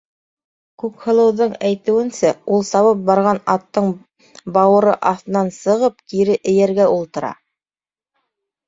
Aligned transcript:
Күкһылыуҙың 0.83 1.51
әйтеүенсә, 1.69 2.31
ул 2.55 2.65
сабып 2.71 3.03
барған 3.11 3.43
аттың 3.57 3.93
бауыры 4.57 4.97
аҫтынан 5.13 5.55
сығып, 5.63 6.03
кире 6.15 6.41
эйәргә 6.55 6.93
ултыра. 6.99 7.33